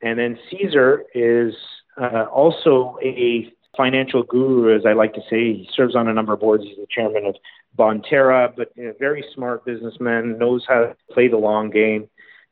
And 0.03 0.19
then 0.19 0.39
Cesar 0.51 1.05
is 1.15 1.55
uh, 2.01 2.25
also 2.25 2.99
a 3.03 3.53
financial 3.77 4.25
guru, 4.25 4.77
as 4.77 4.83
I 4.85 4.93
like 4.93 5.15
to 5.15 5.21
say. 5.31 5.55
He 5.55 5.69
serves 5.75 5.95
on 5.95 6.09
a 6.09 6.13
number 6.13 6.33
of 6.33 6.41
boards. 6.41 6.65
He's 6.65 6.77
the 6.77 6.87
chairman 6.91 7.27
of 7.27 7.37
Bonterra, 7.77 8.53
but 8.57 8.73
a 8.77 8.93
very 8.99 9.25
smart 9.35 9.65
businessman, 9.65 10.39
knows 10.39 10.65
how 10.69 10.81
to 10.81 10.97
play 11.13 11.29
the 11.29 11.37
long 11.37 11.71
game. 11.71 12.09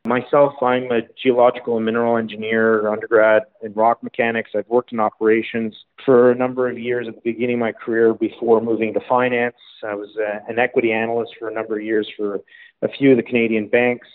Myself, 0.07 0.53
I'm 0.61 0.89
a 0.89 1.01
geological 1.21 1.75
and 1.75 1.85
mineral 1.85 2.15
engineer, 2.15 2.87
undergrad 2.87 3.43
in 3.61 3.73
rock 3.73 4.01
mechanics. 4.01 4.51
I've 4.55 4.67
worked 4.69 4.93
in 4.93 5.01
operations 5.01 5.75
for 6.05 6.31
a 6.31 6.35
number 6.35 6.69
of 6.69 6.79
years 6.79 7.07
at 7.09 7.15
the 7.15 7.21
beginning 7.33 7.55
of 7.55 7.59
my 7.59 7.73
career 7.73 8.13
before 8.13 8.61
moving 8.61 8.93
to 8.93 9.01
finance. 9.09 9.57
I 9.83 9.95
was 9.95 10.09
a, 10.17 10.49
an 10.49 10.59
equity 10.59 10.93
analyst 10.93 11.33
for 11.37 11.49
a 11.49 11.53
number 11.53 11.77
of 11.77 11.83
years 11.83 12.09
for 12.15 12.39
a 12.81 12.87
few 12.87 13.11
of 13.11 13.17
the 13.17 13.23
Canadian 13.23 13.67
banks. 13.67 14.07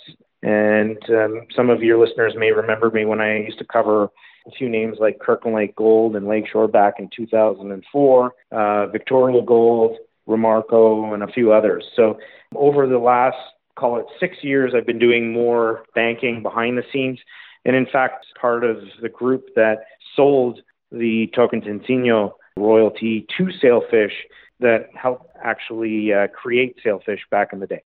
And 0.43 0.99
um, 1.11 1.43
some 1.55 1.69
of 1.69 1.83
your 1.83 1.99
listeners 2.05 2.33
may 2.39 2.53
remember 2.53 2.91
me 2.91 3.05
when 3.05 3.21
I 3.21 3.41
used 3.41 3.59
to 3.59 3.65
cover 3.65 4.05
a 4.47 4.51
few 4.57 4.71
names 4.71 4.97
like 4.99 5.21
Kirkland 5.21 5.57
Lake 5.57 5.77
Gold 5.77 6.17
and 6.17 6.27
Lakeshore 6.27 6.69
back 6.69 6.95
in 7.01 7.11
2004, 7.15 8.33
uh, 8.51 8.87
Victoria 8.87 9.43
Gold, 9.43 9.99
Romarco, 10.27 11.13
and 11.13 11.23
a 11.23 11.33
few 11.33 11.53
others. 11.53 11.85
So 11.95 12.19
over 12.55 12.87
the 12.87 12.99
last 12.99 13.37
call 13.77 13.99
it 13.99 14.07
six 14.21 14.37
years, 14.43 14.73
I've 14.77 14.87
been 14.87 14.99
doing 14.99 15.33
more 15.33 15.85
banking 15.95 16.43
behind 16.43 16.79
the 16.79 16.85
scenes. 16.93 17.19
And 17.65 17.77
in 17.77 17.87
fact, 17.87 18.27
part 18.41 18.65
of 18.65 18.79
the 19.01 19.09
group 19.09 19.49
that 19.55 19.85
sold 20.17 20.61
the 20.91 21.31
Token 21.35 21.63
Tocantinzinho 21.63 22.33
royalty 22.57 23.27
to 23.39 23.51
Sailfish 23.61 24.13
that 24.61 24.89
helped 24.95 25.35
actually 25.43 26.13
uh, 26.13 26.29
create 26.29 26.77
Sailfish 26.83 27.21
back 27.31 27.53
in 27.53 27.61
the 27.61 27.67
day. 27.67 27.83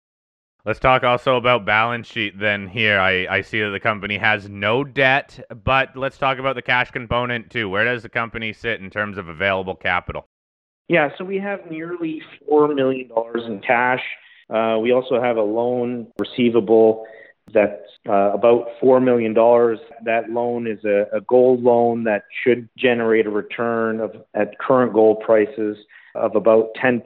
Let's 0.65 0.79
talk 0.79 1.03
also 1.03 1.37
about 1.37 1.67
balance 1.67 2.07
sheet 2.07 2.39
then 2.39 2.69
here. 2.69 3.01
I, 3.01 3.27
I 3.29 3.41
see 3.41 3.61
that 3.63 3.71
the 3.71 3.81
company 3.81 4.17
has 4.19 4.49
no 4.49 4.85
debt, 4.85 5.45
but 5.65 5.97
let's 5.97 6.19
talk 6.19 6.39
about 6.39 6.55
the 6.55 6.63
cash 6.63 6.93
component 6.93 7.51
too. 7.51 7.69
Where 7.69 7.85
does 7.85 8.05
the 8.05 8.09
company 8.09 8.53
sit 8.53 8.81
in 8.81 8.89
terms 8.89 9.19
of 9.19 9.27
available 9.27 9.75
capital? 9.75 10.29
Yeah, 10.89 11.09
so 11.19 11.25
we 11.25 11.39
have 11.39 11.69
nearly 11.69 12.23
$4 12.49 12.75
million 12.75 13.11
in 13.47 13.61
cash. 13.61 14.03
Uh, 14.53 14.79
we 14.79 14.93
also 14.93 15.21
have 15.21 15.37
a 15.37 15.43
loan 15.43 16.07
receivable 16.19 17.07
that's 17.53 17.81
uh, 18.09 18.33
about 18.33 18.67
$4 18.83 19.03
million. 19.03 19.35
That 19.35 20.31
loan 20.31 20.67
is 20.67 20.85
a, 20.85 21.07
a, 21.17 21.21
gold 21.23 21.63
loan 21.63 22.05
that 22.05 22.25
should 22.43 22.69
generate 22.77 23.27
a 23.27 23.31
return 23.31 24.01
of 24.01 24.15
at 24.35 24.59
current 24.59 24.93
gold 24.93 25.21
prices 25.21 25.77
of 26.15 26.37
about 26.37 26.69
10%. 26.83 27.03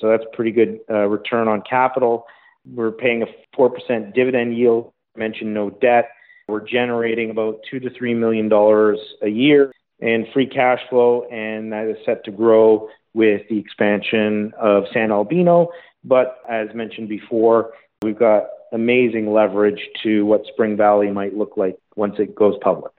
So 0.00 0.08
that's 0.08 0.24
pretty 0.32 0.50
good 0.50 0.80
uh, 0.90 1.06
return 1.06 1.48
on 1.48 1.62
capital. 1.68 2.26
We're 2.66 2.92
paying 2.92 3.22
a 3.22 3.26
4% 3.58 4.14
dividend 4.14 4.56
yield. 4.56 4.92
Mentioned 5.16 5.54
no 5.54 5.70
debt. 5.70 6.10
We're 6.48 6.66
generating 6.66 7.30
about 7.30 7.60
two 7.70 7.80
to 7.80 7.90
three 7.90 8.14
million 8.14 8.48
dollars 8.48 8.98
a 9.22 9.28
year 9.28 9.72
in 10.00 10.26
free 10.34 10.46
cash 10.46 10.80
flow, 10.90 11.24
and 11.30 11.72
that 11.72 11.86
is 11.86 11.96
set 12.04 12.24
to 12.24 12.32
grow 12.32 12.88
with 13.14 13.42
the 13.48 13.58
expansion 13.58 14.52
of 14.60 14.84
San 14.92 15.12
Albino 15.12 15.70
but 16.04 16.38
as 16.48 16.68
mentioned 16.74 17.08
before, 17.08 17.72
we've 18.02 18.18
got 18.18 18.44
amazing 18.72 19.32
leverage 19.32 19.80
to 20.02 20.24
what 20.26 20.44
Spring 20.46 20.76
Valley 20.76 21.10
might 21.10 21.34
look 21.34 21.56
like 21.56 21.78
once 21.96 22.16
it 22.18 22.34
goes 22.34 22.54
public. 22.60 22.92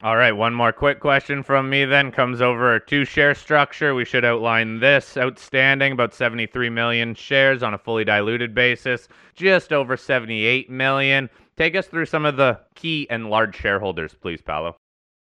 All 0.00 0.16
right, 0.16 0.30
one 0.30 0.54
more 0.54 0.72
quick 0.72 1.00
question 1.00 1.42
from 1.42 1.68
me 1.68 1.84
then 1.84 2.12
comes 2.12 2.40
over 2.40 2.76
a 2.76 2.86
two 2.86 3.04
share 3.04 3.34
structure. 3.34 3.96
We 3.96 4.04
should 4.04 4.24
outline 4.24 4.78
this 4.78 5.16
outstanding 5.16 5.90
about 5.90 6.14
73 6.14 6.70
million 6.70 7.16
shares 7.16 7.64
on 7.64 7.74
a 7.74 7.78
fully 7.78 8.04
diluted 8.04 8.54
basis, 8.54 9.08
just 9.34 9.72
over 9.72 9.96
78 9.96 10.70
million. 10.70 11.28
Take 11.56 11.74
us 11.74 11.88
through 11.88 12.06
some 12.06 12.24
of 12.24 12.36
the 12.36 12.60
key 12.76 13.08
and 13.10 13.28
large 13.28 13.56
shareholders, 13.56 14.14
please, 14.14 14.40
Paolo. 14.40 14.76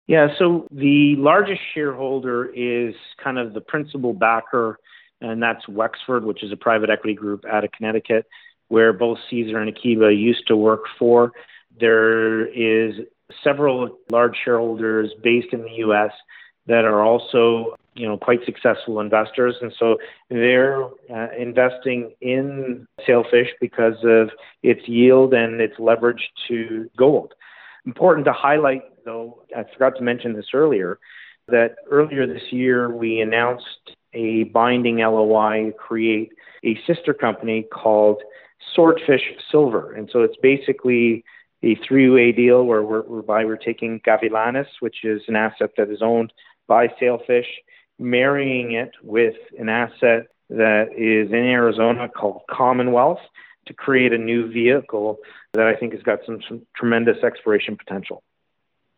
Yeah, 0.08 0.30
so 0.39 0.68
the 0.72 1.15
largest 1.18 1.62
shareholder 1.75 2.46
is 2.46 2.96
kind 3.24 3.38
of 3.38 3.53
the 3.53 3.62
principal 3.62 4.13
backer, 4.13 4.80
and 5.24 5.42
that's 5.42 5.68
Wexford, 5.68 6.25
which 6.25 6.44
is 6.44 6.51
a 6.51 6.58
private 6.58 6.89
equity 6.89 7.15
group 7.15 7.46
out 7.46 7.63
of 7.63 7.72
Connecticut, 7.72 8.27
where 8.68 8.94
both 8.94 9.18
Cesar 9.30 9.60
and 9.60 9.70
Akiba 9.70 10.13
used 10.13 10.48
to 10.48 10.58
work 10.58 10.84
for. 11.00 11.32
There 11.80 12.48
is 12.48 12.96
several 13.44 13.98
large 14.12 14.36
shareholders 14.44 15.12
based 15.24 15.53
in 15.53 15.63
the 15.63 15.72
U.S. 15.77 16.12
that 16.68 16.86
are 16.86 17.01
also, 17.01 17.75
you 17.96 18.08
know, 18.08 18.18
quite 18.18 18.39
successful 18.46 19.00
investors, 19.00 19.56
and 19.62 19.74
so 19.80 19.98
they're 20.30 20.84
uh, 20.84 21.27
investing 21.38 22.13
in 22.22 22.86
Sailfish 23.08 23.50
because 23.62 23.96
of 24.03 24.30
its 24.62 24.88
yield 24.88 25.34
and 25.34 25.62
its 25.62 25.80
leverage 25.80 26.30
to 26.48 26.89
gold. 26.98 27.34
Important 27.86 28.25
to 28.25 28.34
highlight, 28.34 28.84
though, 29.06 29.44
I 29.56 29.63
forgot 29.72 29.96
to 29.98 30.03
mention 30.03 30.34
this 30.34 30.48
earlier, 30.53 31.00
that 31.48 31.75
earlier 31.89 32.25
this 32.27 32.51
year 32.51 32.89
we 32.89 33.20
announced 33.20 33.96
a 34.13 34.43
binding 34.46 34.98
LOI 34.98 35.65
to 35.65 35.72
create 35.72 36.32
a 36.63 36.79
sister 36.86 37.13
company 37.13 37.63
called 37.63 38.22
Swordfish 38.74 39.34
Silver, 39.51 39.93
and 39.93 40.10
so 40.12 40.22
it's 40.22 40.38
basically 40.38 41.24
a 41.63 41.75
three-way 41.75 42.32
deal 42.32 42.65
where 42.65 42.84
we're, 42.84 43.01
whereby 43.03 43.46
we're 43.46 43.58
taking 43.58 44.00
Gavilanes, 44.01 44.67
which 44.79 45.03
is 45.03 45.22
an 45.27 45.36
asset 45.36 45.72
that 45.77 45.89
is 45.89 46.01
owned 46.01 46.34
by 46.67 46.89
Sailfish, 47.00 47.48
marrying 48.00 48.74
it 48.74 48.91
with 49.01 49.36
an 49.58 49.70
asset 49.70 50.27
that 50.50 50.89
is 50.98 51.29
in 51.32 51.36
Arizona 51.36 52.10
called 52.10 52.41
Commonwealth 52.50 53.20
to 53.65 53.74
create 53.74 54.12
a 54.12 54.17
new 54.17 54.51
vehicle 54.51 55.20
that 55.53 55.67
I 55.67 55.75
think 55.75 55.93
has 55.93 56.03
got 56.03 56.20
some, 56.25 56.41
some 56.48 56.65
tremendous 56.75 57.24
exploration 57.24 57.77
potential. 57.77 58.24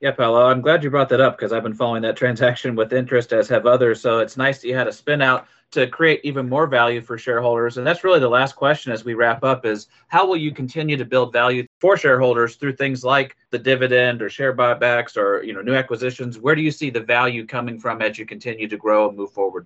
Yeah, 0.06 0.12
Paolo, 0.12 0.46
I'm 0.46 0.62
glad 0.62 0.84
you 0.84 0.92
brought 0.92 1.10
that 1.10 1.20
up 1.20 1.36
because 1.36 1.52
I've 1.52 1.64
been 1.64 1.74
following 1.74 2.04
that 2.04 2.16
transaction 2.16 2.76
with 2.76 2.94
interest, 2.94 3.34
as 3.34 3.50
have 3.50 3.66
others. 3.66 4.00
So 4.00 4.20
it's 4.20 4.38
nice 4.38 4.62
that 4.62 4.68
you 4.68 4.76
had 4.76 4.88
a 4.88 4.94
spin 4.94 5.20
out 5.20 5.48
to 5.72 5.88
create 5.88 6.22
even 6.24 6.48
more 6.48 6.68
value 6.68 7.02
for 7.02 7.18
shareholders. 7.18 7.78
And 7.78 7.88
that's 7.88 8.04
really 8.04 8.20
the 8.20 8.30
last 8.30 8.56
question 8.56 8.92
as 8.92 9.04
we 9.04 9.16
wrap 9.16 9.44
up 9.44 9.66
is 9.66 9.88
how 10.10 10.28
will 10.28 10.38
you 10.38 10.52
continue 10.52 10.96
to 10.96 11.06
build 11.06 11.34
value 11.34 11.66
for 11.80 11.98
shareholders 11.98 12.56
through 12.56 12.76
things 12.76 13.04
like 13.04 13.36
the 13.50 13.58
dividend 13.58 14.22
or 14.22 14.30
share 14.30 14.56
buybacks 14.56 15.18
or 15.18 15.42
you 15.42 15.54
know 15.54 15.64
new 15.64 15.74
acquisitions? 15.74 16.38
Where 16.38 16.54
do 16.54 16.62
you 16.62 16.70
see 16.70 16.92
the 16.92 17.02
value 17.02 17.44
coming 17.48 17.80
from 17.80 18.04
as 18.04 18.20
you 18.20 18.28
continue 18.28 18.68
to 18.68 18.78
grow 18.78 19.10
and 19.10 19.18
move 19.18 19.32
forward? 19.32 19.66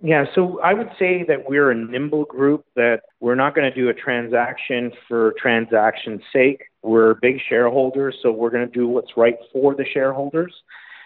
Yeah, 0.00 0.24
so 0.34 0.60
I 0.60 0.74
would 0.74 0.90
say 0.98 1.24
that 1.28 1.48
we're 1.48 1.70
a 1.70 1.74
nimble 1.74 2.24
group 2.24 2.64
that 2.74 3.02
we're 3.20 3.36
not 3.36 3.54
going 3.54 3.70
to 3.70 3.74
do 3.74 3.88
a 3.88 3.94
transaction 3.94 4.90
for 5.06 5.34
transaction's 5.38 6.22
sake. 6.32 6.62
We're 6.82 7.14
big 7.14 7.36
shareholders, 7.48 8.16
so 8.20 8.32
we're 8.32 8.50
going 8.50 8.66
to 8.66 8.72
do 8.72 8.88
what's 8.88 9.16
right 9.16 9.36
for 9.52 9.74
the 9.74 9.84
shareholders. 9.84 10.52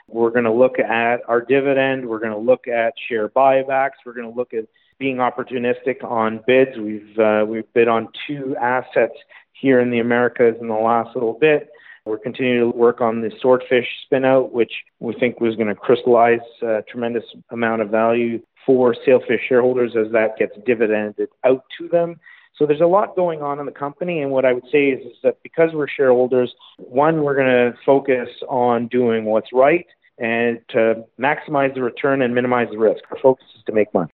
We're 0.09 0.31
going 0.31 0.45
to 0.45 0.53
look 0.53 0.79
at 0.79 1.21
our 1.29 1.43
dividend. 1.43 2.09
We're 2.09 2.21
going 2.21 2.33
to 2.33 2.39
look 2.39 2.69
at 2.69 2.95
share 3.09 3.29
buybacks. 3.29 4.05
We're 4.05 4.15
going 4.15 4.31
to 4.31 4.37
look 4.37 4.55
at 4.55 4.65
being 4.99 5.17
opportunistic 5.17 6.03
on 6.03 6.41
bids. 6.47 6.79
We've 6.79 7.19
uh, 7.19 7.45
we've 7.47 7.71
bid 7.75 7.89
on 7.89 8.09
two 8.27 8.57
assets 8.57 9.15
here 9.53 9.81
in 9.81 9.91
the 9.91 9.99
Americas 9.99 10.55
in 10.61 10.69
the 10.69 10.75
last 10.75 11.15
little 11.15 11.35
bit. 11.35 11.69
We're 12.05 12.19
continuing 12.19 12.73
to 12.73 12.79
work 12.79 13.01
on 13.01 13.21
the 13.21 13.33
swordfish 13.41 13.89
spinout, 14.11 14.53
which 14.53 14.73
we 15.01 15.13
think 15.15 15.41
was 15.41 15.57
going 15.57 15.69
to 15.69 15.75
crystallize 15.75 16.39
a 16.63 16.83
tremendous 16.89 17.25
amount 17.51 17.83
of 17.83 17.91
value 17.91 18.41
for 18.67 18.95
Sailfish 19.07 19.41
shareholders 19.49 19.95
as 19.97 20.13
that 20.13 20.37
gets 20.37 20.53
dividended 20.67 21.29
out 21.45 21.63
to 21.79 21.89
them. 21.89 22.21
So 22.57 22.67
there's 22.67 22.81
a 22.81 22.87
lot 22.87 23.15
going 23.17 23.43
on 23.43 23.61
in 23.61 23.67
the 23.67 23.73
company, 23.73 24.23
and 24.23 24.31
what 24.31 24.45
I 24.45 24.53
would 24.53 24.65
say 24.73 24.89
is, 24.89 25.07
is 25.07 25.17
that 25.23 25.43
because 25.43 25.71
we're 25.73 25.89
shareholders, 25.89 26.55
one, 26.79 27.23
we're 27.23 27.35
going 27.35 27.47
to 27.47 27.75
focus 27.85 28.29
on 28.49 28.89
doing 28.89 29.27
what's 29.27 29.53
right 29.53 29.87
and 30.19 30.61
to 30.71 31.05
maximize 31.21 31.75
the 31.75 31.83
return 31.83 32.23
and 32.23 32.35
minimize 32.35 32.69
the 32.71 32.79
risk. 32.79 33.05
Our 33.11 33.19
focus 33.19 33.45
is 33.57 33.63
to 33.67 33.73
make 33.73 33.93
money. 33.93 34.11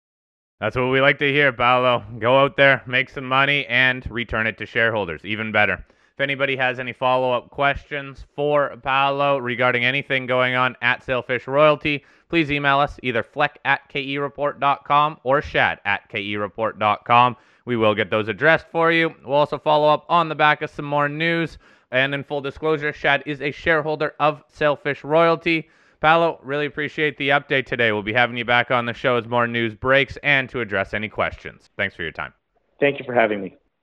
That's 0.60 0.75
what 0.75 0.91
we 0.91 1.01
like 1.01 1.19
to 1.19 1.31
hear, 1.31 1.51
Paolo. 1.51 2.03
Go 2.19 2.39
out 2.39 2.57
there, 2.57 2.83
make 2.86 3.10
some 3.10 3.25
money, 3.25 3.65
and 3.67 4.10
return 4.10 4.47
it 4.47 4.57
to 4.60 4.65
shareholders. 4.65 5.25
Even 5.25 5.51
better. 5.51 5.86
If 6.17 6.21
anybody 6.21 6.56
has 6.56 6.80
any 6.80 6.93
follow 6.93 7.32
up 7.32 7.51
questions 7.51 8.25
for 8.36 8.75
Paolo 8.82 9.38
regarding 9.38 9.86
anything 9.86 10.25
going 10.25 10.56
on 10.56 10.75
at 10.82 11.03
Sailfish 11.03 11.45
Royalty, 11.45 12.03
please 12.27 12.51
email 12.51 12.80
us 12.80 12.99
either 13.03 13.21
fleck 13.21 13.60
at 13.65 13.88
kereport.com 13.88 15.19
or 15.21 15.43
shad 15.43 15.80
at 15.86 16.10
kereport.com. 16.10 17.38
We 17.65 17.77
will 17.77 17.93
get 17.93 18.10
those 18.10 18.30
addressed 18.30 18.65
for 18.71 18.91
you. 18.91 19.13
We'll 19.23 19.36
also 19.36 19.60
follow 19.60 19.89
up 19.89 20.08
on 20.10 20.27
the 20.27 20.34
back 20.34 20.63
of 20.63 20.71
some 20.71 20.86
more 20.86 21.08
news. 21.08 21.60
And 21.91 22.15
in 22.15 22.23
full 22.23 22.41
disclosure, 22.41 22.91
Shad 22.91 23.21
is 23.27 23.39
a 23.39 23.51
shareholder 23.51 24.15
of 24.19 24.43
Sailfish 24.47 25.03
Royalty. 25.03 25.69
Paolo, 26.01 26.39
really 26.41 26.65
appreciate 26.65 27.19
the 27.19 27.30
update 27.30 27.67
today. 27.67 27.91
We'll 27.91 28.01
be 28.01 28.13
having 28.13 28.38
you 28.38 28.45
back 28.45 28.71
on 28.71 28.88
the 28.88 28.93
show 28.93 29.17
as 29.17 29.27
more 29.27 29.45
news 29.45 29.75
breaks 29.75 30.17
and 30.23 30.49
to 30.49 30.62
address 30.62 30.95
any 30.95 31.10
questions. 31.10 31.69
Thanks 31.77 31.95
for 31.95 32.01
your 32.01 32.12
time. 32.12 32.34
Thank 32.80 32.97
you 32.97 33.06
for 33.06 33.13
having 33.13 33.39
me. 33.39 33.56